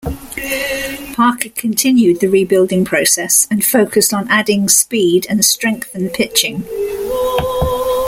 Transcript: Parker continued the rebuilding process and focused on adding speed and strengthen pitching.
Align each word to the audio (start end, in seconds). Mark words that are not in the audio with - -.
Parker 1.13 1.49
continued 1.49 2.21
the 2.21 2.27
rebuilding 2.27 2.83
process 2.85 3.47
and 3.51 3.63
focused 3.63 4.15
on 4.15 4.27
adding 4.29 4.67
speed 4.67 5.27
and 5.29 5.45
strengthen 5.45 6.09
pitching. 6.09 6.63